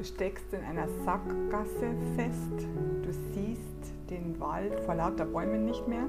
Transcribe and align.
Du 0.00 0.06
steckst 0.06 0.46
in 0.54 0.64
einer 0.64 0.88
Sackgasse 1.04 1.92
fest. 2.16 2.66
Du 3.02 3.12
siehst 3.34 3.92
den 4.08 4.40
Wald 4.40 4.80
vor 4.86 4.94
lauter 4.94 5.26
Bäumen 5.26 5.66
nicht 5.66 5.86
mehr. 5.86 6.06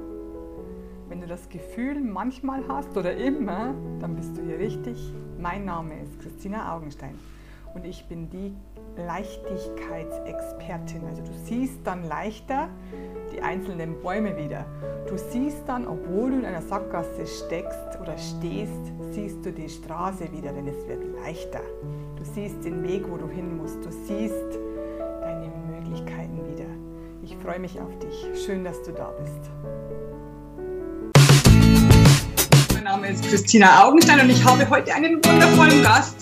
Wenn 1.09 1.19
du 1.19 1.27
das 1.27 1.49
Gefühl 1.49 1.99
manchmal 1.99 2.63
hast 2.69 2.95
oder 2.95 3.13
immer, 3.13 3.73
dann 3.99 4.15
bist 4.15 4.37
du 4.37 4.43
hier 4.43 4.59
richtig. 4.59 5.13
Mein 5.37 5.65
Name 5.65 6.01
ist 6.01 6.17
Christina 6.21 6.73
Augenstein 6.73 7.19
und 7.73 7.85
ich 7.85 8.07
bin 8.07 8.29
die 8.29 8.55
Leichtigkeitsexpertin. 8.95 11.01
Also 11.09 11.23
du 11.23 11.33
siehst 11.43 11.79
dann 11.83 12.07
leichter 12.07 12.69
die 13.33 13.41
einzelnen 13.41 14.01
Bäume 14.01 14.37
wieder. 14.37 14.67
Du 15.09 15.17
siehst 15.17 15.67
dann, 15.67 15.85
obwohl 15.85 16.31
du 16.31 16.37
in 16.37 16.45
einer 16.45 16.61
Sackgasse 16.61 17.27
steckst 17.27 17.99
oder 18.01 18.17
stehst, 18.17 18.93
siehst 19.11 19.45
du 19.45 19.51
die 19.51 19.67
Straße 19.67 20.31
wieder, 20.31 20.53
denn 20.53 20.69
es 20.69 20.87
wird 20.87 21.03
leichter. 21.25 21.59
Du 22.21 22.27
siehst 22.35 22.63
den 22.63 22.83
Weg, 22.83 23.09
wo 23.09 23.17
du 23.17 23.27
hin 23.27 23.57
musst. 23.57 23.83
Du 23.83 23.89
siehst 23.89 24.59
deine 25.21 25.51
Möglichkeiten 25.71 26.37
wieder. 26.51 26.67
Ich 27.23 27.35
freue 27.37 27.57
mich 27.57 27.79
auf 27.79 27.97
dich. 27.97 28.45
Schön, 28.45 28.63
dass 28.63 28.79
du 28.83 28.91
da 28.91 29.11
bist. 29.19 29.49
Mein 32.75 32.83
Name 32.83 33.09
ist 33.09 33.27
Christina 33.27 33.85
Augenstein 33.85 34.19
und 34.19 34.29
ich 34.29 34.45
habe 34.45 34.69
heute 34.69 34.93
einen 34.93 35.15
wundervollen 35.15 35.81
Gast. 35.81 36.20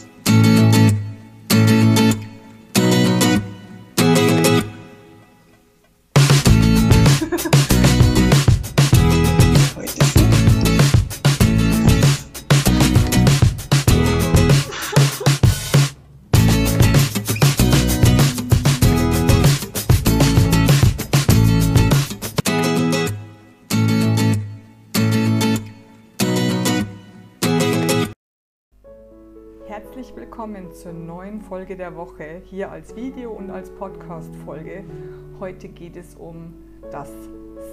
Willkommen 30.39 30.73
zur 30.73 30.93
neuen 30.93 31.41
Folge 31.41 31.75
der 31.75 31.97
Woche, 31.97 32.41
hier 32.45 32.71
als 32.71 32.95
Video 32.95 33.31
und 33.31 33.51
als 33.51 33.69
Podcast-Folge. 33.71 34.85
Heute 35.37 35.67
geht 35.67 35.97
es 35.97 36.15
um 36.15 36.53
das 36.93 37.11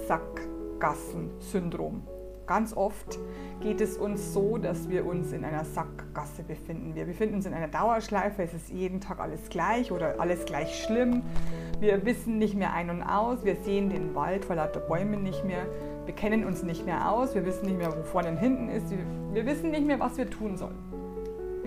Sackgassensyndrom. 0.09 2.01
Ganz 2.45 2.75
oft 2.75 3.19
geht 3.61 3.79
es 3.79 3.97
uns 3.97 4.33
so, 4.33 4.57
dass 4.57 4.89
wir 4.89 5.05
uns 5.05 5.31
in 5.31 5.45
einer 5.45 5.63
Sackgasse 5.63 6.43
befinden. 6.43 6.93
Wir 6.93 7.05
befinden 7.05 7.35
uns 7.35 7.45
in 7.45 7.53
einer 7.53 7.69
Dauerschleife, 7.69 8.43
es 8.43 8.53
ist 8.53 8.67
jeden 8.67 8.99
Tag 8.99 9.21
alles 9.21 9.47
gleich 9.47 9.93
oder 9.93 10.19
alles 10.19 10.43
gleich 10.43 10.83
schlimm. 10.83 11.23
Wir 11.79 12.05
wissen 12.05 12.37
nicht 12.37 12.55
mehr 12.55 12.73
ein 12.73 12.89
und 12.89 13.01
aus, 13.01 13.45
wir 13.45 13.55
sehen 13.55 13.89
den 13.89 14.13
Wald 14.13 14.43
vor 14.43 14.57
lauter 14.57 14.81
Bäumen 14.81 15.23
nicht 15.23 15.45
mehr, 15.45 15.67
wir 16.03 16.13
kennen 16.13 16.43
uns 16.43 16.63
nicht 16.63 16.85
mehr 16.85 17.13
aus, 17.13 17.33
wir 17.33 17.45
wissen 17.45 17.65
nicht 17.65 17.77
mehr, 17.77 17.97
wo 17.97 18.03
vorne 18.03 18.31
und 18.31 18.39
hinten 18.39 18.67
ist, 18.67 18.89
wir, 18.89 18.97
wir 19.31 19.45
wissen 19.45 19.71
nicht 19.71 19.87
mehr, 19.87 20.01
was 20.01 20.17
wir 20.17 20.29
tun 20.29 20.57
sollen. 20.57 21.06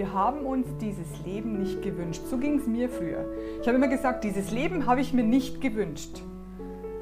Wir 0.01 0.15
haben 0.15 0.47
uns 0.47 0.67
dieses 0.81 1.27
Leben 1.27 1.59
nicht 1.59 1.83
gewünscht. 1.83 2.23
So 2.31 2.39
ging 2.39 2.59
es 2.59 2.67
mir 2.67 2.89
früher. 2.89 3.27
Ich 3.61 3.69
habe 3.69 3.77
immer 3.77 3.89
gesagt, 3.89 4.25
dieses 4.25 4.51
Leben 4.51 4.87
habe 4.87 5.03
ich 5.03 5.13
mir 5.13 5.23
nicht 5.23 5.61
gewünscht. 5.61 6.23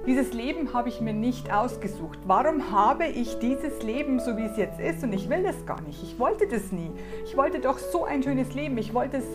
Dieses 0.04 0.32
Leben 0.32 0.72
habe 0.74 0.88
ich 0.88 1.00
mir 1.00 1.12
nicht 1.12 1.52
ausgesucht. 1.52 2.19
Warum 2.26 2.72
habe 2.72 3.06
ich 3.06 3.38
dieses 3.38 3.84
Leben 3.84 4.19
so, 4.19 4.36
wie 4.36 4.46
es 4.46 4.56
jetzt 4.56 4.80
ist? 4.80 5.04
Und 5.04 5.12
ich 5.12 5.30
will 5.30 5.44
das 5.44 5.64
gar 5.64 5.80
nicht. 5.82 6.02
Ich 6.02 6.19
wollte 6.19 6.48
das 6.48 6.72
nie. 6.72 6.91
Ich 7.24 7.36
wollte 7.36 7.60
doch 7.60 7.78
so 7.78 8.04
ein 8.04 8.20
schönes 8.24 8.52
Leben. 8.54 8.76
Ich 8.78 8.92
wollte 8.92 9.19
es 9.19 9.26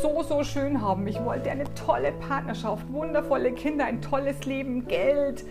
so, 0.00 0.22
so 0.22 0.44
schön 0.44 0.80
haben. 0.80 1.04
Ich 1.08 1.20
wollte 1.24 1.50
eine 1.50 1.64
tolle 1.74 2.12
Partnerschaft, 2.12 2.92
wundervolle 2.92 3.50
Kinder, 3.50 3.86
ein 3.86 4.02
tolles 4.02 4.46
Leben, 4.46 4.86
Geld, 4.86 5.44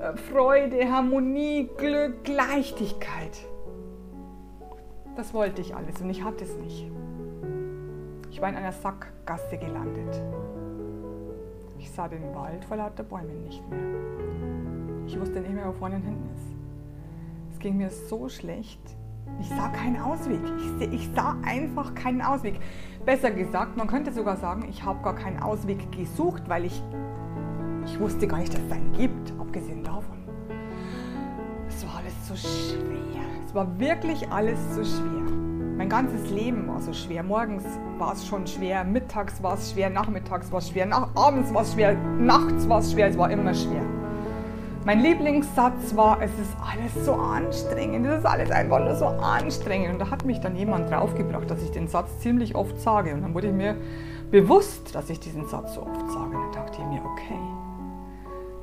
äh, 0.00 0.16
Freude, 0.16 0.90
Harmonie, 0.90 1.70
Glück, 1.76 2.26
Leichtigkeit. 2.26 3.38
Das 5.14 5.32
wollte 5.32 5.60
ich 5.60 5.76
alles 5.76 6.00
und 6.00 6.10
ich 6.10 6.24
hatte 6.24 6.42
es 6.42 6.56
nicht. 6.56 6.90
Ich 8.34 8.40
war 8.40 8.48
in 8.48 8.56
einer 8.56 8.72
Sackgasse 8.72 9.56
gelandet. 9.58 10.20
Ich 11.78 11.88
sah 11.88 12.08
den 12.08 12.34
Wald 12.34 12.64
vor 12.64 12.76
lauter 12.78 13.04
Bäumen 13.04 13.44
nicht 13.44 13.62
mehr. 13.70 13.78
Ich 15.06 15.20
wusste 15.20 15.40
nicht 15.40 15.54
mehr, 15.54 15.68
wo 15.68 15.72
vorne 15.72 15.94
und 15.94 16.02
hinten 16.02 16.28
ist. 16.34 16.56
Es 17.52 17.60
ging 17.60 17.76
mir 17.76 17.90
so 17.90 18.28
schlecht. 18.28 18.80
Ich 19.40 19.48
sah 19.50 19.68
keinen 19.68 20.00
Ausweg. 20.00 20.40
Ich, 20.80 20.92
ich 20.92 21.10
sah 21.14 21.36
einfach 21.44 21.94
keinen 21.94 22.22
Ausweg. 22.22 22.58
Besser 23.06 23.30
gesagt, 23.30 23.76
man 23.76 23.86
könnte 23.86 24.12
sogar 24.12 24.36
sagen, 24.36 24.66
ich 24.68 24.82
habe 24.82 25.00
gar 25.04 25.14
keinen 25.14 25.40
Ausweg 25.40 25.92
gesucht, 25.92 26.42
weil 26.48 26.64
ich, 26.64 26.82
ich 27.84 28.00
wusste 28.00 28.26
gar 28.26 28.38
nicht, 28.38 28.52
dass 28.52 28.62
es 28.62 28.72
einen 28.72 28.92
gibt, 28.94 29.32
abgesehen 29.38 29.84
davon. 29.84 30.18
Es 31.68 31.86
war 31.86 31.98
alles 31.98 32.26
so 32.26 32.34
schwer. 32.34 33.22
Es 33.46 33.54
war 33.54 33.78
wirklich 33.78 34.28
alles 34.28 34.58
so 34.74 34.82
schwer. 34.82 35.23
Mein 35.84 35.90
ganzes 35.90 36.30
Leben 36.30 36.66
war 36.66 36.80
so 36.80 36.94
schwer. 36.94 37.22
Morgens 37.22 37.62
war 37.98 38.14
es 38.14 38.26
schon 38.26 38.46
schwer, 38.46 38.84
mittags 38.84 39.42
war 39.42 39.52
es 39.52 39.72
schwer, 39.72 39.90
nachmittags 39.90 40.50
war 40.50 40.60
es 40.60 40.70
schwer, 40.70 40.86
nach, 40.86 41.14
abends 41.14 41.52
war 41.52 41.60
es 41.60 41.74
schwer, 41.74 41.94
nachts 42.18 42.66
war 42.70 42.78
es 42.78 42.92
schwer, 42.92 43.08
es 43.08 43.18
war 43.18 43.30
immer 43.30 43.52
schwer. 43.52 43.82
Mein 44.86 45.00
Lieblingssatz 45.00 45.94
war, 45.94 46.22
es 46.22 46.30
ist 46.38 46.56
alles 46.58 47.04
so 47.04 47.12
anstrengend, 47.12 48.06
es 48.06 48.20
ist 48.20 48.24
alles 48.24 48.50
einfach 48.50 48.78
nur 48.78 48.94
so 48.94 49.04
anstrengend. 49.04 49.92
Und 49.92 49.98
da 49.98 50.10
hat 50.10 50.24
mich 50.24 50.40
dann 50.40 50.56
jemand 50.56 50.90
draufgebracht, 50.90 51.50
dass 51.50 51.62
ich 51.62 51.70
den 51.70 51.86
Satz 51.86 52.18
ziemlich 52.20 52.54
oft 52.54 52.80
sage. 52.80 53.12
Und 53.12 53.20
dann 53.20 53.34
wurde 53.34 53.48
ich 53.48 53.52
mir 53.52 53.76
bewusst, 54.30 54.94
dass 54.94 55.10
ich 55.10 55.20
diesen 55.20 55.46
Satz 55.48 55.74
so 55.74 55.82
oft 55.82 56.10
sage. 56.10 56.34
Und 56.34 56.44
dann 56.44 56.64
dachte 56.64 56.78
ich 56.80 56.86
mir, 56.86 57.02
okay, 57.04 57.40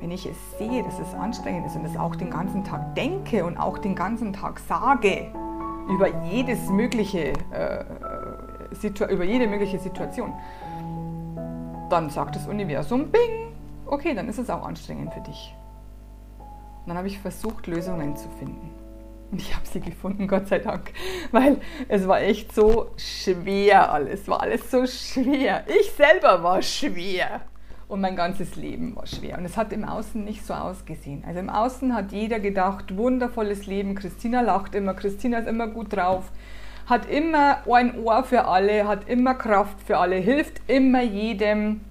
wenn 0.00 0.10
ich 0.10 0.26
es 0.26 0.58
sehe, 0.58 0.82
dass 0.82 0.98
es 0.98 1.14
anstrengend 1.14 1.66
ist 1.66 1.76
und 1.76 1.84
es 1.84 1.96
auch 1.96 2.16
den 2.16 2.30
ganzen 2.30 2.64
Tag 2.64 2.96
denke 2.96 3.44
und 3.44 3.58
auch 3.58 3.78
den 3.78 3.94
ganzen 3.94 4.32
Tag 4.32 4.58
sage, 4.58 5.32
über 5.88 6.08
jedes 6.24 6.68
mögliche, 6.68 7.32
äh, 7.50 7.84
über 9.10 9.24
jede 9.24 9.46
mögliche 9.46 9.78
Situation, 9.78 10.32
dann 11.90 12.10
sagt 12.10 12.36
das 12.36 12.46
Universum, 12.46 13.10
bing, 13.10 13.52
okay, 13.86 14.14
dann 14.14 14.28
ist 14.28 14.38
es 14.38 14.48
auch 14.50 14.64
anstrengend 14.64 15.12
für 15.12 15.20
dich. 15.20 15.54
Und 16.38 16.88
dann 16.88 16.96
habe 16.96 17.08
ich 17.08 17.18
versucht, 17.18 17.66
Lösungen 17.66 18.16
zu 18.16 18.28
finden. 18.38 18.70
Und 19.30 19.40
ich 19.40 19.54
habe 19.54 19.66
sie 19.66 19.80
gefunden, 19.80 20.28
Gott 20.28 20.48
sei 20.48 20.58
Dank. 20.58 20.92
Weil 21.30 21.58
es 21.88 22.06
war 22.06 22.20
echt 22.20 22.54
so 22.54 22.90
schwer 22.96 23.90
alles. 23.90 24.28
War 24.28 24.42
alles 24.42 24.70
so 24.70 24.86
schwer. 24.86 25.64
Ich 25.80 25.92
selber 25.92 26.42
war 26.42 26.60
schwer 26.60 27.40
und 27.92 28.00
mein 28.00 28.16
ganzes 28.16 28.56
Leben 28.56 28.96
war 28.96 29.06
schwer. 29.06 29.36
Und 29.36 29.44
es 29.44 29.58
hat 29.58 29.70
im 29.70 29.84
Außen 29.84 30.24
nicht 30.24 30.46
so 30.46 30.54
ausgesehen. 30.54 31.24
Also 31.26 31.40
im 31.40 31.50
Außen 31.50 31.94
hat 31.94 32.10
jeder 32.10 32.40
gedacht, 32.40 32.96
wundervolles 32.96 33.66
Leben, 33.66 33.94
Christina 33.94 34.40
lacht 34.40 34.74
immer, 34.74 34.94
Christina 34.94 35.40
ist 35.40 35.46
immer 35.46 35.66
gut 35.66 35.92
drauf, 35.94 36.32
hat 36.86 37.06
immer 37.06 37.58
ein 37.70 38.02
Ohr 38.02 38.24
für 38.24 38.46
alle, 38.46 38.88
hat 38.88 39.10
immer 39.10 39.34
Kraft 39.34 39.78
für 39.82 39.98
alle, 39.98 40.16
hilft 40.16 40.62
immer 40.68 41.02
jedem. 41.02 41.82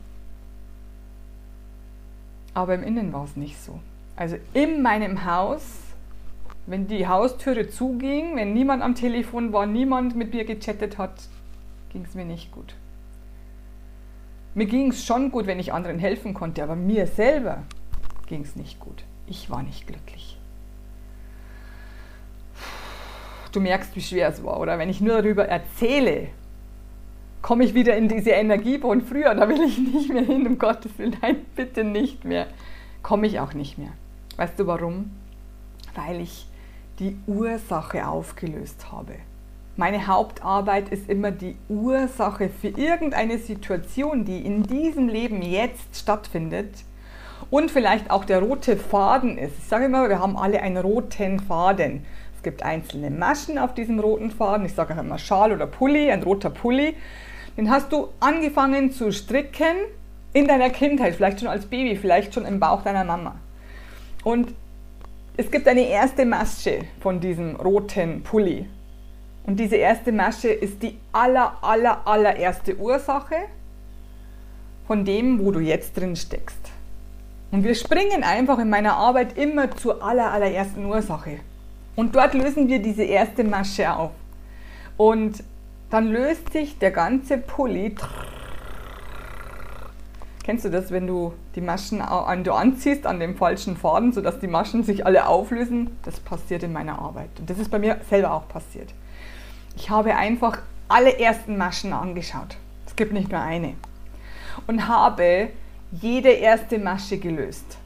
Aber 2.56 2.73
im 2.73 2.81
Innen 2.81 3.13
war 3.13 3.25
es 3.25 3.35
nicht 3.35 3.62
so. 3.62 3.79
Also 4.16 4.38
in 4.56 4.81
meinem 4.81 5.23
Haus, 5.25 5.62
wenn 6.66 6.88
die 6.88 7.07
Haustüre 7.07 7.69
zuging, 7.69 8.35
wenn 8.38 8.56
niemand 8.56 8.81
am 8.81 8.95
Telefon 8.95 9.53
war, 9.53 9.68
niemand 9.68 10.16
mit 10.16 10.33
mir 10.33 10.45
gechattet 10.45 10.97
hat, 10.97 11.13
ging 11.91 12.03
es 12.06 12.16
mir 12.16 12.25
nicht 12.25 12.51
gut. 12.51 12.73
Mir 14.53 14.66
ging 14.66 14.91
es 14.91 15.06
schon 15.06 15.31
gut, 15.31 15.47
wenn 15.47 15.59
ich 15.59 15.72
anderen 15.72 16.00
helfen 16.00 16.34
konnte, 16.34 16.63
aber 16.63 16.75
mir 16.75 17.07
selber 17.07 17.63
ging 18.28 18.41
es 18.41 18.56
nicht 18.56 18.79
gut. 18.79 19.03
Ich 19.28 19.50
war 19.50 19.63
nicht 19.63 19.88
glücklich. 19.88 20.38
Du 23.51 23.59
merkst, 23.59 23.95
wie 23.95 24.01
schwer 24.01 24.29
es 24.29 24.44
war, 24.44 24.59
oder? 24.59 24.78
Wenn 24.78 24.89
ich 24.89 25.01
nur 25.01 25.22
darüber 25.22 25.45
erzähle, 25.45 26.28
komme 27.41 27.63
ich 27.63 27.74
wieder 27.74 27.95
in 27.98 28.07
diese 28.07 28.31
Energie 28.31 28.80
von 28.80 29.01
früher. 29.01 29.36
Da 29.36 29.48
will 29.48 29.62
ich 29.62 29.77
nicht 29.77 30.12
mehr 30.12 30.24
hin, 30.24 30.48
um 30.48 30.57
Gottes 30.57 30.98
Willen. 30.98 31.18
Nein, 31.21 31.45
bitte 31.56 31.83
nicht 31.83 32.24
mehr. 32.24 32.48
Komme 33.01 33.27
ich 33.27 33.39
auch 33.39 33.53
nicht 33.53 33.77
mehr. 33.77 33.92
Weißt 34.38 34.59
du 34.59 34.68
warum? 34.68 35.12
Weil 35.95 36.21
ich 36.21 36.48
die 37.00 37.18
Ursache 37.27 38.07
aufgelöst 38.07 38.92
habe. 38.92 39.15
Meine 39.77 40.06
Hauptarbeit 40.06 40.89
ist 40.89 41.09
immer 41.09 41.31
die 41.31 41.56
Ursache 41.69 42.50
für 42.50 42.68
irgendeine 42.68 43.38
Situation, 43.38 44.25
die 44.25 44.45
in 44.45 44.63
diesem 44.63 45.07
Leben 45.07 45.41
jetzt 45.41 45.95
stattfindet 45.95 46.75
und 47.50 47.71
vielleicht 47.71 48.12
auch 48.12 48.25
der 48.25 48.39
rote 48.39 48.75
Faden 48.75 49.38
ist. 49.38 49.57
Ich 49.57 49.63
sage 49.65 49.85
immer, 49.85 50.09
wir 50.09 50.19
haben 50.19 50.35
alle 50.35 50.62
einen 50.62 50.77
roten 50.77 51.39
Faden. 51.39 52.06
Es 52.35 52.44
gibt 52.44 52.63
einzelne 52.63 53.09
Maschen 53.09 53.57
auf 53.57 53.73
diesem 53.73 54.00
roten 54.00 54.29
Faden. 54.29 54.65
Ich 54.65 54.73
sage 54.73 54.94
auch 54.94 55.00
immer 55.00 55.18
Schal 55.18 55.53
oder 55.53 55.68
Pulli, 55.68 56.12
ein 56.12 56.21
roter 56.21 56.50
Pulli. 56.50 56.95
Den 57.56 57.69
hast 57.69 57.94
du 57.94 58.09
angefangen 58.19 58.91
zu 58.91 59.13
stricken 59.13 59.77
in 60.33 60.47
deiner 60.47 60.69
Kindheit, 60.69 61.15
vielleicht 61.15 61.39
schon 61.39 61.50
als 61.50 61.65
Baby, 61.65 61.95
vielleicht 61.95 62.33
schon 62.33 62.45
im 62.45 62.59
Bauch 62.59 62.83
deiner 62.83 63.06
Mama. 63.06 63.35
Und 64.25 64.53
es 65.38 65.50
gibt 65.50 65.65
eine 65.67 65.88
erste 65.88 66.25
Masche 66.25 66.79
von 67.00 67.21
diesem 67.21 67.56
roten 67.56 68.21
Pulli. 68.21 68.67
Und 69.45 69.59
diese 69.59 69.75
erste 69.75 70.11
Masche 70.11 70.49
ist 70.49 70.83
die 70.83 70.97
aller, 71.11 71.57
aller, 71.61 72.05
allererste 72.05 72.77
Ursache 72.77 73.35
von 74.88 75.03
dem, 75.03 75.43
wo 75.43 75.51
du 75.51 75.59
jetzt 75.59 75.97
drin 75.97 76.15
steckst. 76.15 76.71
Und 77.51 77.63
wir 77.63 77.75
springen 77.75 78.23
einfach 78.23 78.59
in 78.59 78.69
meiner 78.69 78.95
Arbeit 78.95 79.38
immer 79.38 79.71
zur 79.75 80.03
aller, 80.03 80.31
allerersten 80.31 80.85
Ursache. 80.85 81.39
Und 81.95 82.15
dort 82.15 82.33
lösen 82.33 82.67
wir 82.69 82.79
diese 82.79 83.03
erste 83.03 83.43
Masche 83.43 83.93
auf. 83.93 84.11
Und 84.95 85.43
dann 85.89 86.07
löst 86.07 86.53
sich 86.53 86.77
der 86.79 86.91
ganze 86.91 87.38
Pulli. 87.38 87.95
Kennst 90.43 90.65
du 90.65 90.69
das, 90.69 90.91
wenn 90.91 91.05
du 91.05 91.33
die 91.55 91.61
Maschen 91.61 92.01
an, 92.01 92.43
du 92.43 92.53
anziehst 92.53 93.05
an 93.05 93.19
dem 93.19 93.35
falschen 93.35 93.75
Faden, 93.77 94.13
sodass 94.13 94.39
die 94.39 94.47
Maschen 94.47 94.83
sich 94.83 95.05
alle 95.05 95.27
auflösen? 95.27 95.97
Das 96.03 96.19
passiert 96.19 96.63
in 96.63 96.71
meiner 96.71 96.97
Arbeit. 96.99 97.29
Und 97.39 97.49
das 97.49 97.59
ist 97.59 97.69
bei 97.69 97.79
mir 97.79 97.97
selber 98.09 98.33
auch 98.33 98.47
passiert. 98.47 98.93
Ich 99.75 99.89
habe 99.89 100.15
einfach 100.15 100.59
alle 100.88 101.18
ersten 101.18 101.57
Maschen 101.57 101.94
angeschaut. 101.94 102.57
Es 102.85 102.95
gibt 102.95 103.13
nicht 103.13 103.31
nur 103.31 103.41
eine. 103.41 103.75
Und 104.68 104.88
habe 104.88 105.50
jede 105.91 106.29
erste 106.29 106.77
Masche 106.79 107.18
gelöst. 107.18 107.77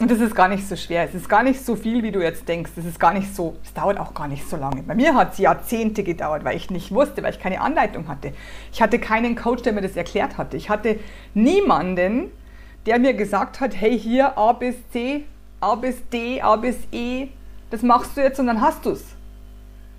Und 0.00 0.10
das 0.10 0.18
ist 0.18 0.34
gar 0.34 0.48
nicht 0.48 0.66
so 0.66 0.76
schwer. 0.76 1.04
Es 1.04 1.14
ist 1.14 1.28
gar 1.28 1.42
nicht 1.42 1.64
so 1.64 1.76
viel, 1.76 2.02
wie 2.02 2.10
du 2.10 2.22
jetzt 2.22 2.48
denkst. 2.48 2.70
Es 2.76 2.86
ist 2.86 2.98
gar 2.98 3.12
nicht 3.12 3.34
so, 3.34 3.56
es 3.62 3.74
dauert 3.74 4.00
auch 4.00 4.14
gar 4.14 4.28
nicht 4.28 4.48
so 4.48 4.56
lange. 4.56 4.82
Bei 4.82 4.94
mir 4.94 5.14
hat 5.14 5.34
es 5.34 5.38
Jahrzehnte 5.38 6.02
gedauert, 6.02 6.42
weil 6.42 6.56
ich 6.56 6.70
nicht 6.70 6.90
wusste, 6.90 7.22
weil 7.22 7.34
ich 7.34 7.38
keine 7.38 7.60
Anleitung 7.60 8.08
hatte. 8.08 8.32
Ich 8.72 8.80
hatte 8.80 8.98
keinen 8.98 9.36
Coach, 9.36 9.62
der 9.62 9.74
mir 9.74 9.82
das 9.82 9.96
erklärt 9.96 10.38
hatte. 10.38 10.56
Ich 10.56 10.70
hatte 10.70 10.98
niemanden, 11.34 12.30
der 12.86 12.98
mir 12.98 13.12
gesagt 13.12 13.60
hat, 13.60 13.78
hey, 13.78 13.98
hier 13.98 14.38
A 14.38 14.52
bis 14.52 14.76
C, 14.90 15.26
A 15.60 15.74
bis 15.74 15.96
D, 16.08 16.40
A 16.40 16.56
bis 16.56 16.78
E, 16.92 17.28
das 17.68 17.82
machst 17.82 18.16
du 18.16 18.22
jetzt 18.22 18.40
und 18.40 18.46
dann 18.46 18.62
hast 18.62 18.86
du 18.86 18.92
es. 18.92 19.04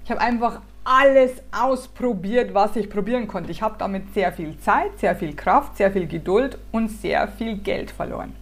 Ich 0.04 0.10
habe 0.10 0.19
einfach 0.19 0.62
alles 0.83 1.31
ausprobiert, 1.51 2.54
was 2.54 2.75
ich 2.75 2.89
probieren 2.89 3.28
konnte. 3.28 3.51
Ich 3.51 3.62
habe 3.62 3.75
damit 3.78 4.13
sehr 4.13 4.31
viel 4.31 4.57
Zeit, 4.60 5.00
sehr 5.00 5.16
viel 5.16 5.36
Kraft, 5.36 5.78
sehr 5.78 5.92
viel 5.92 6.07
Geduld 6.07 6.57
und 6.72 6.89
sehr 6.89 7.28
viel 7.28 7.57
Geld 7.57 7.92
verloren. 7.92 8.33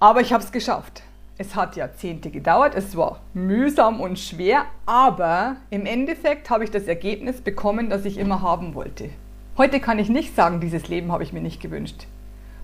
Aber 0.00 0.20
ich 0.20 0.32
habe 0.32 0.42
es 0.42 0.52
geschafft. 0.52 1.02
Es 1.40 1.54
hat 1.54 1.76
Jahrzehnte 1.76 2.30
gedauert, 2.30 2.74
es 2.74 2.96
war 2.96 3.20
mühsam 3.32 4.00
und 4.00 4.18
schwer, 4.18 4.64
aber 4.86 5.56
im 5.70 5.86
Endeffekt 5.86 6.50
habe 6.50 6.64
ich 6.64 6.70
das 6.72 6.88
Ergebnis 6.88 7.40
bekommen, 7.40 7.90
das 7.90 8.04
ich 8.04 8.18
immer 8.18 8.42
haben 8.42 8.74
wollte. 8.74 9.10
Heute 9.56 9.78
kann 9.78 10.00
ich 10.00 10.08
nicht 10.08 10.34
sagen, 10.34 10.60
dieses 10.60 10.88
Leben 10.88 11.12
habe 11.12 11.22
ich 11.22 11.32
mir 11.32 11.40
nicht 11.40 11.60
gewünscht. 11.60 12.06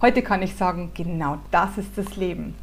Heute 0.00 0.22
kann 0.22 0.42
ich 0.42 0.56
sagen, 0.56 0.90
genau 0.94 1.38
das 1.52 1.78
ist 1.78 1.96
das 1.96 2.16
Leben. 2.16 2.56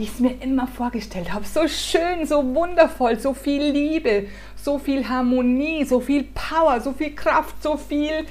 Wie 0.00 0.04
ich 0.04 0.14
es 0.14 0.18
mir 0.18 0.40
immer 0.40 0.66
vorgestellt 0.66 1.30
habe. 1.30 1.44
So 1.44 1.68
schön, 1.68 2.24
so 2.24 2.54
wundervoll, 2.54 3.20
so 3.20 3.34
viel 3.34 3.62
Liebe, 3.62 4.28
so 4.56 4.78
viel 4.78 5.06
Harmonie, 5.06 5.84
so 5.84 6.00
viel 6.00 6.24
Power, 6.24 6.80
so 6.80 6.94
viel 6.94 7.14
Kraft, 7.14 7.62
so 7.62 7.76
viel 7.76 8.24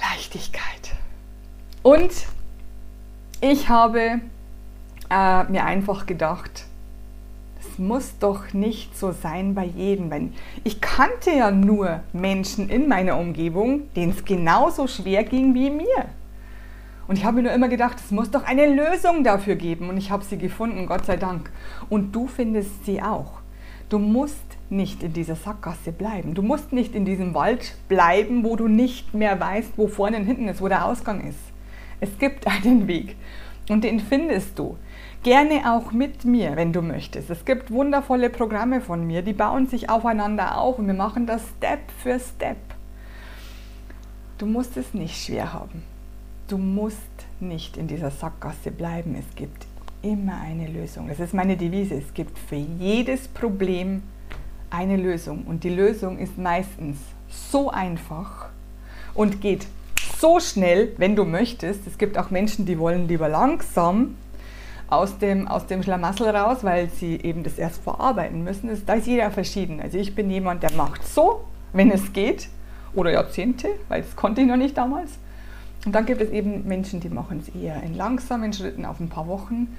Leichtigkeit. 0.00 0.96
Und 1.84 2.10
ich 3.40 3.68
habe 3.68 4.20
äh, 5.10 5.44
mir 5.44 5.64
einfach 5.64 6.06
gedacht, 6.06 6.64
es 7.60 7.78
muss 7.78 8.18
doch 8.18 8.52
nicht 8.52 8.98
so 8.98 9.12
sein 9.12 9.54
bei 9.54 9.66
jedem. 9.66 10.10
Weil 10.10 10.30
ich 10.64 10.80
kannte 10.80 11.30
ja 11.30 11.52
nur 11.52 12.00
Menschen 12.12 12.68
in 12.68 12.88
meiner 12.88 13.16
Umgebung, 13.16 13.92
denen 13.94 14.10
es 14.10 14.24
genauso 14.24 14.88
schwer 14.88 15.22
ging 15.22 15.54
wie 15.54 15.70
mir. 15.70 16.08
Und 17.08 17.18
ich 17.18 17.24
habe 17.24 17.36
mir 17.36 17.42
nur 17.42 17.52
immer 17.52 17.68
gedacht, 17.68 17.98
es 17.98 18.10
muss 18.10 18.30
doch 18.30 18.44
eine 18.44 18.66
Lösung 18.66 19.24
dafür 19.24 19.56
geben. 19.56 19.88
Und 19.88 19.96
ich 19.96 20.10
habe 20.10 20.24
sie 20.24 20.38
gefunden, 20.38 20.86
Gott 20.86 21.04
sei 21.04 21.16
Dank. 21.16 21.50
Und 21.88 22.12
du 22.12 22.26
findest 22.26 22.84
sie 22.84 23.02
auch. 23.02 23.42
Du 23.88 23.98
musst 23.98 24.56
nicht 24.70 25.02
in 25.02 25.12
dieser 25.12 25.36
Sackgasse 25.36 25.92
bleiben. 25.92 26.34
Du 26.34 26.42
musst 26.42 26.72
nicht 26.72 26.94
in 26.94 27.04
diesem 27.04 27.34
Wald 27.34 27.76
bleiben, 27.88 28.42
wo 28.42 28.56
du 28.56 28.66
nicht 28.66 29.12
mehr 29.12 29.38
weißt, 29.38 29.72
wo 29.76 29.86
vorne 29.86 30.16
und 30.16 30.24
hinten 30.24 30.48
ist, 30.48 30.62
wo 30.62 30.68
der 30.68 30.86
Ausgang 30.86 31.28
ist. 31.28 31.38
Es 32.00 32.18
gibt 32.18 32.46
einen 32.64 32.88
Weg 32.88 33.16
und 33.68 33.84
den 33.84 34.00
findest 34.00 34.58
du. 34.58 34.78
Gerne 35.22 35.72
auch 35.72 35.92
mit 35.92 36.24
mir, 36.24 36.56
wenn 36.56 36.72
du 36.72 36.82
möchtest. 36.82 37.30
Es 37.30 37.44
gibt 37.44 37.70
wundervolle 37.70 38.28
Programme 38.28 38.80
von 38.80 39.06
mir, 39.06 39.22
die 39.22 39.34
bauen 39.34 39.68
sich 39.68 39.88
aufeinander 39.88 40.58
auf 40.58 40.78
und 40.78 40.86
wir 40.86 40.94
machen 40.94 41.26
das 41.26 41.42
Step 41.58 41.80
für 42.02 42.18
Step. 42.18 42.56
Du 44.38 44.46
musst 44.46 44.76
es 44.76 44.94
nicht 44.94 45.22
schwer 45.22 45.52
haben. 45.52 45.84
Du 46.52 46.58
musst 46.58 46.98
nicht 47.40 47.78
in 47.78 47.88
dieser 47.88 48.10
Sackgasse 48.10 48.70
bleiben. 48.70 49.16
Es 49.18 49.36
gibt 49.36 49.64
immer 50.02 50.38
eine 50.38 50.68
Lösung. 50.68 51.08
Das 51.08 51.18
ist 51.18 51.32
meine 51.32 51.56
Devise. 51.56 51.94
Es 51.94 52.12
gibt 52.12 52.38
für 52.38 52.56
jedes 52.56 53.26
Problem 53.26 54.02
eine 54.68 54.98
Lösung. 54.98 55.44
Und 55.46 55.64
die 55.64 55.70
Lösung 55.70 56.18
ist 56.18 56.36
meistens 56.36 56.98
so 57.30 57.70
einfach 57.70 58.50
und 59.14 59.40
geht 59.40 59.66
so 60.18 60.40
schnell, 60.40 60.92
wenn 60.98 61.16
du 61.16 61.24
möchtest. 61.24 61.86
Es 61.86 61.96
gibt 61.96 62.18
auch 62.18 62.28
Menschen, 62.28 62.66
die 62.66 62.78
wollen 62.78 63.08
lieber 63.08 63.30
langsam 63.30 64.16
aus 64.88 65.16
dem, 65.16 65.48
aus 65.48 65.66
dem 65.66 65.82
Schlamassel 65.82 66.36
raus, 66.36 66.58
weil 66.60 66.90
sie 66.90 67.14
eben 67.14 67.44
das 67.44 67.56
erst 67.56 67.82
verarbeiten 67.82 68.44
müssen. 68.44 68.68
Das, 68.68 68.84
da 68.84 68.92
ist 68.92 69.06
jeder 69.06 69.30
verschieden. 69.30 69.80
Also 69.80 69.96
ich 69.96 70.14
bin 70.14 70.28
jemand, 70.28 70.62
der 70.62 70.72
macht 70.72 71.08
so, 71.08 71.46
wenn 71.72 71.90
es 71.90 72.12
geht, 72.12 72.50
oder 72.94 73.10
Jahrzehnte, 73.10 73.68
weil 73.88 74.02
das 74.02 74.14
konnte 74.16 74.42
ich 74.42 74.46
noch 74.46 74.58
nicht 74.58 74.76
damals. 74.76 75.12
Und 75.84 75.92
dann 75.92 76.06
gibt 76.06 76.20
es 76.20 76.30
eben 76.30 76.66
Menschen, 76.66 77.00
die 77.00 77.08
machen 77.08 77.40
es 77.40 77.54
eher 77.60 77.82
in 77.82 77.94
langsamen 77.94 78.52
Schritten 78.52 78.84
auf 78.84 79.00
ein 79.00 79.08
paar 79.08 79.26
Wochen. 79.26 79.76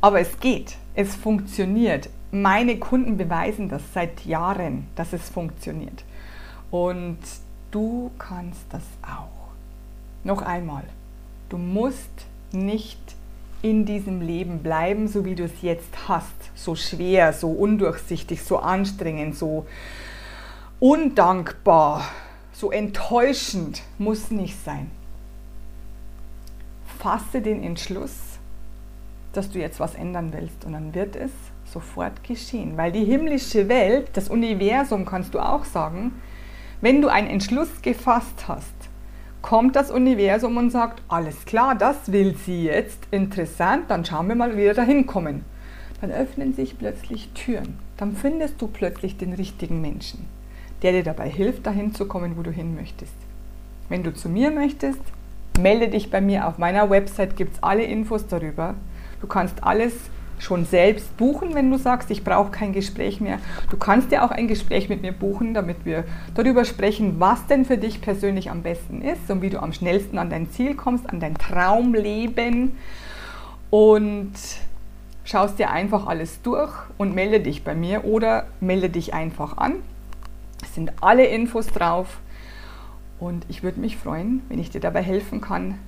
Aber 0.00 0.18
es 0.20 0.40
geht, 0.40 0.76
es 0.94 1.14
funktioniert. 1.14 2.08
Meine 2.32 2.78
Kunden 2.78 3.16
beweisen 3.16 3.68
das 3.68 3.82
seit 3.92 4.24
Jahren, 4.24 4.86
dass 4.96 5.12
es 5.12 5.28
funktioniert. 5.28 6.04
Und 6.70 7.18
du 7.70 8.10
kannst 8.18 8.64
das 8.70 8.82
auch. 9.02 9.52
Noch 10.24 10.42
einmal, 10.42 10.84
du 11.50 11.58
musst 11.58 12.26
nicht 12.52 12.98
in 13.60 13.84
diesem 13.84 14.20
Leben 14.20 14.58
bleiben, 14.60 15.06
so 15.06 15.24
wie 15.24 15.34
du 15.34 15.44
es 15.44 15.62
jetzt 15.62 16.08
hast. 16.08 16.34
So 16.54 16.74
schwer, 16.74 17.32
so 17.32 17.50
undurchsichtig, 17.50 18.42
so 18.42 18.58
anstrengend, 18.58 19.36
so 19.36 19.66
undankbar, 20.80 22.04
so 22.52 22.72
enttäuschend 22.72 23.82
muss 23.98 24.30
nicht 24.30 24.56
sein. 24.64 24.90
Fasse 26.98 27.40
den 27.40 27.62
Entschluss, 27.62 28.38
dass 29.32 29.50
du 29.50 29.58
jetzt 29.58 29.80
was 29.80 29.94
ändern 29.94 30.32
willst 30.32 30.64
und 30.64 30.72
dann 30.72 30.94
wird 30.94 31.16
es 31.16 31.30
sofort 31.64 32.22
geschehen, 32.24 32.76
weil 32.76 32.92
die 32.92 33.04
himmlische 33.04 33.68
Welt, 33.68 34.10
das 34.12 34.28
Universum 34.28 35.04
kannst 35.04 35.34
du 35.34 35.40
auch 35.40 35.64
sagen, 35.64 36.12
wenn 36.80 37.00
du 37.00 37.08
einen 37.08 37.28
Entschluss 37.28 37.80
gefasst 37.80 38.48
hast, 38.48 38.74
kommt 39.40 39.76
das 39.76 39.90
Universum 39.90 40.56
und 40.56 40.70
sagt, 40.70 41.02
alles 41.08 41.44
klar, 41.44 41.74
das 41.74 42.12
will 42.12 42.36
sie 42.36 42.64
jetzt, 42.64 42.98
interessant, 43.10 43.90
dann 43.90 44.04
schauen 44.04 44.28
wir 44.28 44.34
mal, 44.34 44.52
wie 44.52 44.62
wir 44.62 44.74
da 44.74 44.82
hinkommen. 44.82 45.44
Dann 46.00 46.10
öffnen 46.10 46.52
sich 46.52 46.78
plötzlich 46.78 47.30
Türen. 47.34 47.78
Dann 47.96 48.16
findest 48.16 48.60
du 48.60 48.66
plötzlich 48.66 49.16
den 49.16 49.32
richtigen 49.32 49.80
Menschen, 49.80 50.26
der 50.82 50.92
dir 50.92 51.04
dabei 51.04 51.28
hilft, 51.28 51.66
dahin 51.66 51.94
zu 51.94 52.06
kommen, 52.06 52.36
wo 52.36 52.42
du 52.42 52.50
hin 52.50 52.74
möchtest. 52.74 53.14
Wenn 53.88 54.02
du 54.02 54.12
zu 54.12 54.28
mir 54.28 54.50
möchtest, 54.50 55.00
melde 55.58 55.88
dich 55.88 56.10
bei 56.10 56.20
mir. 56.20 56.46
Auf 56.46 56.58
meiner 56.58 56.90
Website 56.90 57.36
gibt 57.36 57.54
es 57.54 57.62
alle 57.62 57.84
Infos 57.84 58.26
darüber. 58.26 58.74
Du 59.20 59.26
kannst 59.26 59.62
alles 59.62 59.92
schon 60.38 60.64
selbst 60.64 61.16
buchen, 61.16 61.54
wenn 61.54 61.70
du 61.70 61.78
sagst, 61.78 62.10
ich 62.10 62.24
brauche 62.24 62.50
kein 62.50 62.72
Gespräch 62.72 63.20
mehr. 63.20 63.38
Du 63.70 63.76
kannst 63.76 64.10
ja 64.10 64.26
auch 64.26 64.32
ein 64.32 64.48
Gespräch 64.48 64.88
mit 64.88 65.02
mir 65.02 65.12
buchen, 65.12 65.54
damit 65.54 65.84
wir 65.84 66.04
darüber 66.34 66.64
sprechen, 66.64 67.20
was 67.20 67.46
denn 67.46 67.64
für 67.64 67.78
dich 67.78 68.00
persönlich 68.00 68.50
am 68.50 68.62
besten 68.62 69.02
ist 69.02 69.30
und 69.30 69.40
wie 69.42 69.50
du 69.50 69.62
am 69.62 69.72
schnellsten 69.72 70.18
an 70.18 70.30
dein 70.30 70.50
Ziel 70.50 70.74
kommst, 70.74 71.08
an 71.08 71.20
dein 71.20 71.34
Traumleben. 71.36 72.76
Und 73.70 74.32
schaust 75.24 75.58
dir 75.58 75.70
einfach 75.70 76.06
alles 76.06 76.42
durch 76.42 76.72
und 76.98 77.14
melde 77.14 77.40
dich 77.40 77.62
bei 77.62 77.74
mir 77.74 78.04
oder 78.04 78.46
melde 78.60 78.90
dich 78.90 79.14
einfach 79.14 79.56
an. 79.56 79.74
Es 80.62 80.74
sind 80.74 80.92
alle 81.00 81.26
Infos 81.26 81.68
drauf 81.68 82.18
und 83.22 83.46
ich 83.48 83.62
würde 83.62 83.78
mich 83.78 83.96
freuen, 83.96 84.42
wenn 84.48 84.58
ich 84.58 84.70
dir 84.70 84.80
dabei 84.80 85.00
helfen 85.00 85.40
kann, 85.40 85.78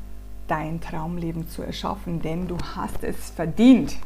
dein 0.46 0.80
Traumleben 0.80 1.48
zu 1.48 1.62
erschaffen, 1.62 2.22
denn 2.22 2.46
du 2.46 2.56
hast 2.76 3.02
es 3.02 3.30
verdient. 3.30 3.96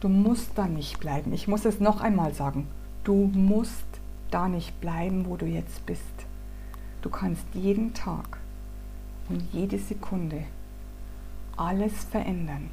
Du 0.00 0.10
musst 0.10 0.50
da 0.56 0.66
nicht 0.66 1.00
bleiben. 1.00 1.32
Ich 1.32 1.48
muss 1.48 1.64
es 1.64 1.80
noch 1.80 2.02
einmal 2.02 2.34
sagen. 2.34 2.66
Du 3.02 3.14
musst 3.32 3.86
da 4.30 4.46
nicht 4.46 4.78
bleiben, 4.78 5.24
wo 5.24 5.38
du 5.38 5.46
jetzt 5.46 5.86
bist. 5.86 6.02
Du 7.00 7.08
kannst 7.08 7.46
jeden 7.54 7.94
Tag 7.94 8.36
und 9.30 9.42
jede 9.50 9.78
Sekunde 9.78 10.42
alles 11.56 12.04
verändern, 12.04 12.68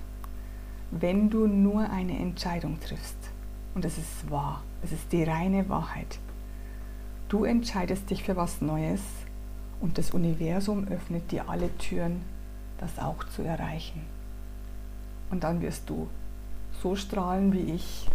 wenn 0.92 1.30
du 1.30 1.48
nur 1.48 1.90
eine 1.90 2.20
Entscheidung 2.20 2.78
triffst. 2.82 3.32
Und 3.74 3.86
es 3.86 3.98
ist 3.98 4.30
wahr, 4.30 4.64
es 4.84 4.92
ist 4.92 5.14
die 5.14 5.24
reine 5.24 5.70
Wahrheit. 5.70 6.20
Du 7.30 7.46
entscheidest 7.46 8.10
dich 8.10 8.24
für 8.24 8.36
was 8.36 8.60
Neues 8.60 9.00
und 9.82 9.98
das 9.98 10.12
Universum 10.12 10.88
öffnet 10.88 11.32
dir 11.32 11.50
alle 11.50 11.76
Türen, 11.78 12.22
das 12.80 13.00
auch 13.00 13.24
zu 13.26 13.44
erreichen. 13.44 14.02
Und 15.32 15.44
dann 15.44 15.62
wirst 15.62 15.90
du 15.90 16.08
so 16.82 16.96
strahlen 16.96 17.54
wie 17.54 17.74
ich. 17.74 18.08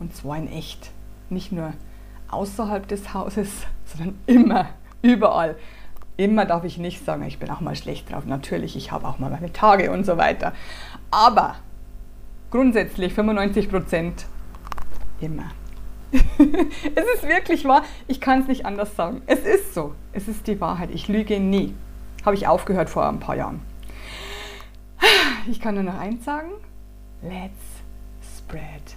Und 0.00 0.14
zwar 0.14 0.38
in 0.38 0.48
echt. 0.48 0.90
Nicht 1.30 1.52
nur 1.52 1.72
außerhalb 2.28 2.86
des 2.88 3.14
Hauses, 3.14 3.48
sondern 3.84 4.18
immer, 4.26 4.68
überall. 5.02 5.56
Immer 6.16 6.46
darf 6.46 6.64
ich 6.64 6.78
nicht 6.78 7.04
sagen, 7.04 7.24
ich 7.24 7.38
bin 7.38 7.50
auch 7.50 7.60
mal 7.60 7.74
schlecht 7.74 8.10
drauf. 8.10 8.24
Natürlich, 8.24 8.76
ich 8.76 8.92
habe 8.92 9.06
auch 9.08 9.18
mal 9.18 9.30
meine 9.30 9.52
Tage 9.52 9.90
und 9.90 10.04
so 10.06 10.16
weiter. 10.16 10.52
Aber 11.10 11.56
grundsätzlich 12.50 13.14
95 13.14 13.68
Prozent 13.68 14.26
immer. 15.20 15.50
es 16.94 17.04
ist 17.14 17.28
wirklich 17.28 17.64
wahr. 17.64 17.84
Ich 18.06 18.20
kann 18.20 18.40
es 18.40 18.48
nicht 18.48 18.66
anders 18.66 18.94
sagen. 18.96 19.22
Es 19.26 19.40
ist 19.40 19.74
so. 19.74 19.94
Es 20.12 20.28
ist 20.28 20.46
die 20.46 20.60
Wahrheit. 20.60 20.90
Ich 20.92 21.08
lüge 21.08 21.40
nie. 21.40 21.74
Habe 22.24 22.36
ich 22.36 22.46
aufgehört 22.46 22.88
vor 22.88 23.06
ein 23.06 23.20
paar 23.20 23.36
Jahren. 23.36 23.60
Ich 25.46 25.60
kann 25.60 25.74
nur 25.74 25.84
noch 25.84 25.98
eins 25.98 26.24
sagen. 26.24 26.50
Let's 27.22 27.52
spread 28.38 28.96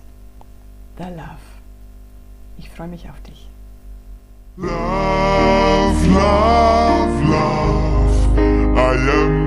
the 0.98 1.04
love. 1.04 1.38
Ich 2.58 2.70
freue 2.70 2.88
mich 2.88 3.10
auf 3.10 3.20
dich. 3.22 3.50
Love, 4.58 4.70
love, 6.08 7.24
love. 7.26 7.78
I 8.80 8.96
am 8.96 9.47